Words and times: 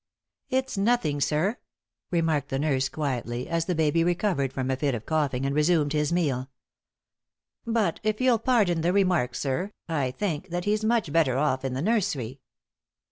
"It's 0.49 0.79
nothing, 0.79 1.21
sir," 1.21 1.59
remarked 2.09 2.49
the 2.49 2.57
nurse, 2.57 2.89
quietly, 2.89 3.47
as 3.47 3.65
the 3.65 3.75
baby 3.75 4.03
recovered 4.03 4.51
from 4.51 4.71
a 4.71 4.75
fit 4.75 4.95
of 4.95 5.05
coughing 5.05 5.45
and 5.45 5.53
resumed 5.53 5.93
his 5.93 6.11
meal. 6.11 6.49
"But, 7.67 7.99
if 8.01 8.19
you'll 8.19 8.39
pardon 8.39 8.81
the 8.81 8.93
remark, 8.93 9.35
sir, 9.35 9.73
I 9.87 10.09
think 10.09 10.49
that 10.49 10.65
he's 10.65 10.83
much 10.83 11.13
better 11.13 11.37
off 11.37 11.63
in 11.63 11.73
the 11.73 11.83
nursery." 11.83 12.39